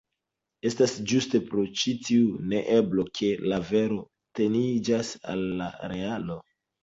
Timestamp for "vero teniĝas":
3.71-5.11